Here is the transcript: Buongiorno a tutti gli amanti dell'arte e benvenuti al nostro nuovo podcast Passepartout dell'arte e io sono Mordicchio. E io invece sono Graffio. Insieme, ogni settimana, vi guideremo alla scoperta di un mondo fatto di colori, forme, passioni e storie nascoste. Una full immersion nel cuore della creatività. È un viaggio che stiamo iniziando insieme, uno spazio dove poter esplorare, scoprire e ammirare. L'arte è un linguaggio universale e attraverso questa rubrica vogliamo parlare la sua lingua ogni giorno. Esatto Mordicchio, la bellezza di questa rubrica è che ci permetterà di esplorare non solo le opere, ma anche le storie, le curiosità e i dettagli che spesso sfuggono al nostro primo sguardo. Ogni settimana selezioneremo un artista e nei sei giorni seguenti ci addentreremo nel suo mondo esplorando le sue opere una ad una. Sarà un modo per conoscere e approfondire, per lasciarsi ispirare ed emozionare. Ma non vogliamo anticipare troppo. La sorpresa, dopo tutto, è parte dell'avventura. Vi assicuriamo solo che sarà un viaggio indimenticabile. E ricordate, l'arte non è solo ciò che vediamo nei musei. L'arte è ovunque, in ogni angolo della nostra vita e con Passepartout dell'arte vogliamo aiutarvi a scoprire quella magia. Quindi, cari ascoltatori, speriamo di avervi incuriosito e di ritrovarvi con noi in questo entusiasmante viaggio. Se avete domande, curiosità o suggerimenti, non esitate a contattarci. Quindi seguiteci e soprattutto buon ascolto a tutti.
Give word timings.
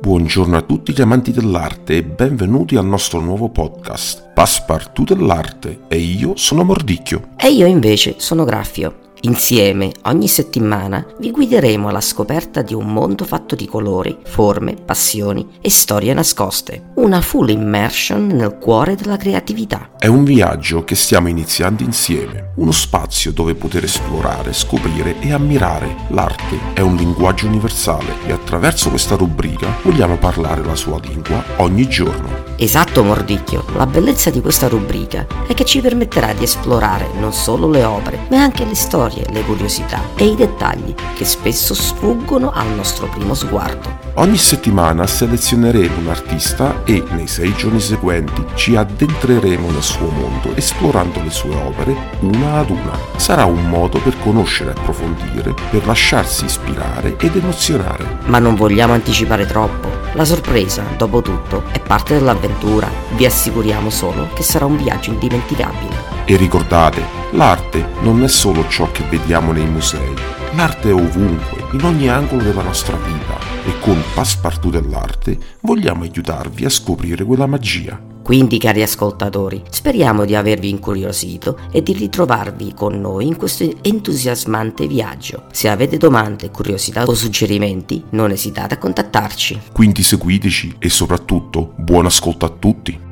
Buongiorno 0.00 0.56
a 0.56 0.62
tutti 0.62 0.92
gli 0.92 1.00
amanti 1.00 1.32
dell'arte 1.32 1.96
e 1.96 2.04
benvenuti 2.04 2.76
al 2.76 2.86
nostro 2.86 3.20
nuovo 3.20 3.48
podcast 3.48 4.32
Passepartout 4.34 5.14
dell'arte 5.14 5.80
e 5.88 5.96
io 5.96 6.36
sono 6.36 6.64
Mordicchio. 6.64 7.30
E 7.36 7.48
io 7.48 7.66
invece 7.66 8.16
sono 8.18 8.44
Graffio. 8.44 9.03
Insieme, 9.24 9.90
ogni 10.02 10.28
settimana, 10.28 11.06
vi 11.18 11.30
guideremo 11.30 11.88
alla 11.88 12.02
scoperta 12.02 12.60
di 12.60 12.74
un 12.74 12.92
mondo 12.92 13.24
fatto 13.24 13.54
di 13.54 13.64
colori, 13.64 14.18
forme, 14.22 14.74
passioni 14.74 15.48
e 15.62 15.70
storie 15.70 16.12
nascoste. 16.12 16.90
Una 16.96 17.22
full 17.22 17.48
immersion 17.48 18.26
nel 18.26 18.58
cuore 18.58 18.96
della 18.96 19.16
creatività. 19.16 19.92
È 19.98 20.08
un 20.08 20.24
viaggio 20.24 20.84
che 20.84 20.94
stiamo 20.94 21.28
iniziando 21.28 21.82
insieme, 21.82 22.50
uno 22.56 22.72
spazio 22.72 23.32
dove 23.32 23.54
poter 23.54 23.84
esplorare, 23.84 24.52
scoprire 24.52 25.18
e 25.20 25.32
ammirare. 25.32 25.96
L'arte 26.08 26.58
è 26.74 26.80
un 26.80 26.94
linguaggio 26.94 27.46
universale 27.46 28.16
e 28.26 28.32
attraverso 28.32 28.90
questa 28.90 29.16
rubrica 29.16 29.74
vogliamo 29.84 30.18
parlare 30.18 30.62
la 30.62 30.76
sua 30.76 31.00
lingua 31.00 31.42
ogni 31.56 31.88
giorno. 31.88 32.33
Esatto 32.56 33.02
Mordicchio, 33.02 33.64
la 33.74 33.86
bellezza 33.86 34.30
di 34.30 34.40
questa 34.40 34.68
rubrica 34.68 35.26
è 35.46 35.54
che 35.54 35.64
ci 35.64 35.80
permetterà 35.80 36.32
di 36.32 36.44
esplorare 36.44 37.08
non 37.18 37.32
solo 37.32 37.68
le 37.68 37.82
opere, 37.82 38.26
ma 38.30 38.42
anche 38.42 38.64
le 38.64 38.76
storie, 38.76 39.26
le 39.30 39.42
curiosità 39.42 40.00
e 40.14 40.26
i 40.26 40.36
dettagli 40.36 40.94
che 41.14 41.24
spesso 41.24 41.74
sfuggono 41.74 42.52
al 42.52 42.68
nostro 42.68 43.08
primo 43.08 43.34
sguardo. 43.34 44.02
Ogni 44.14 44.36
settimana 44.36 45.04
selezioneremo 45.04 45.98
un 45.98 46.08
artista 46.08 46.84
e 46.84 47.02
nei 47.10 47.26
sei 47.26 47.52
giorni 47.56 47.80
seguenti 47.80 48.44
ci 48.54 48.76
addentreremo 48.76 49.72
nel 49.72 49.82
suo 49.82 50.08
mondo 50.08 50.54
esplorando 50.54 51.20
le 51.20 51.30
sue 51.30 51.54
opere 51.56 51.96
una 52.20 52.60
ad 52.60 52.70
una. 52.70 52.96
Sarà 53.16 53.44
un 53.44 53.68
modo 53.68 53.98
per 53.98 54.16
conoscere 54.20 54.70
e 54.70 54.74
approfondire, 54.78 55.52
per 55.70 55.84
lasciarsi 55.86 56.44
ispirare 56.44 57.16
ed 57.18 57.34
emozionare. 57.34 58.18
Ma 58.26 58.38
non 58.38 58.54
vogliamo 58.54 58.92
anticipare 58.92 59.46
troppo. 59.46 59.93
La 60.14 60.24
sorpresa, 60.24 60.84
dopo 60.96 61.22
tutto, 61.22 61.64
è 61.72 61.80
parte 61.80 62.14
dell'avventura. 62.14 62.88
Vi 63.16 63.26
assicuriamo 63.26 63.90
solo 63.90 64.28
che 64.32 64.44
sarà 64.44 64.64
un 64.64 64.76
viaggio 64.76 65.10
indimenticabile. 65.10 66.24
E 66.24 66.36
ricordate, 66.36 67.02
l'arte 67.32 67.84
non 68.02 68.22
è 68.22 68.28
solo 68.28 68.64
ciò 68.68 68.88
che 68.92 69.02
vediamo 69.10 69.50
nei 69.50 69.66
musei. 69.66 70.14
L'arte 70.52 70.90
è 70.90 70.94
ovunque, 70.94 71.64
in 71.72 71.84
ogni 71.84 72.08
angolo 72.08 72.44
della 72.44 72.62
nostra 72.62 72.96
vita 72.96 73.36
e 73.66 73.76
con 73.80 74.00
Passepartout 74.14 74.72
dell'arte 74.72 75.36
vogliamo 75.62 76.04
aiutarvi 76.04 76.64
a 76.64 76.70
scoprire 76.70 77.24
quella 77.24 77.46
magia. 77.46 78.13
Quindi, 78.24 78.58
cari 78.58 78.80
ascoltatori, 78.80 79.62
speriamo 79.68 80.24
di 80.24 80.34
avervi 80.34 80.70
incuriosito 80.70 81.58
e 81.70 81.82
di 81.82 81.92
ritrovarvi 81.92 82.72
con 82.74 82.98
noi 82.98 83.26
in 83.26 83.36
questo 83.36 83.70
entusiasmante 83.82 84.86
viaggio. 84.86 85.44
Se 85.52 85.68
avete 85.68 85.98
domande, 85.98 86.50
curiosità 86.50 87.04
o 87.04 87.12
suggerimenti, 87.12 88.02
non 88.10 88.30
esitate 88.30 88.74
a 88.74 88.78
contattarci. 88.78 89.60
Quindi 89.72 90.02
seguiteci 90.02 90.76
e 90.78 90.88
soprattutto 90.88 91.74
buon 91.76 92.06
ascolto 92.06 92.46
a 92.46 92.48
tutti. 92.48 93.03